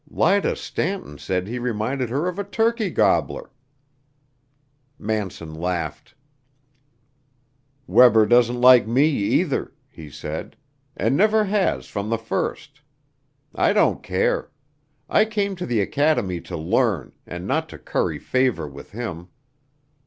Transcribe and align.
Lida 0.09 0.55
Stanton 0.55 1.19
said 1.19 1.45
he 1.45 1.59
reminded 1.59 2.09
her 2.09 2.27
of 2.27 2.39
a 2.39 2.43
turkey 2.43 2.89
gobbler." 2.89 3.51
Manson 4.97 5.53
laughed. 5.53 6.15
"Webber 7.85 8.25
doesn't 8.25 8.59
like 8.59 8.87
me, 8.87 9.05
either," 9.07 9.75
he 9.91 10.09
said, 10.09 10.55
"and 10.97 11.15
never 11.15 11.43
has 11.43 11.85
from 11.85 12.09
the 12.09 12.17
first. 12.17 12.81
I 13.53 13.73
don't 13.73 14.01
care. 14.01 14.49
I 15.07 15.23
came 15.23 15.55
to 15.57 15.67
the 15.67 15.81
academy 15.81 16.41
to 16.41 16.57
learn, 16.57 17.11
and 17.27 17.45
not 17.45 17.69
to 17.69 17.77
curry 17.77 18.17
favor 18.17 18.67
with 18.67 18.93
him. 18.93 19.27